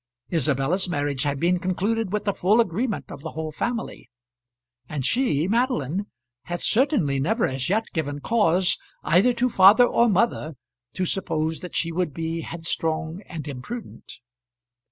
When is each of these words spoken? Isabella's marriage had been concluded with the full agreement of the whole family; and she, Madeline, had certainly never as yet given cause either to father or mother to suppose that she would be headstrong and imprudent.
Isabella's 0.33 0.89
marriage 0.89 1.21
had 1.21 1.39
been 1.39 1.59
concluded 1.59 2.11
with 2.11 2.23
the 2.23 2.33
full 2.33 2.59
agreement 2.59 3.11
of 3.11 3.21
the 3.21 3.29
whole 3.33 3.51
family; 3.51 4.09
and 4.89 5.05
she, 5.05 5.47
Madeline, 5.47 6.07
had 6.45 6.59
certainly 6.59 7.19
never 7.19 7.45
as 7.45 7.69
yet 7.69 7.85
given 7.93 8.19
cause 8.19 8.79
either 9.03 9.31
to 9.33 9.47
father 9.47 9.85
or 9.85 10.09
mother 10.09 10.55
to 10.93 11.05
suppose 11.05 11.59
that 11.59 11.75
she 11.75 11.91
would 11.91 12.15
be 12.15 12.41
headstrong 12.41 13.21
and 13.27 13.47
imprudent. 13.47 14.13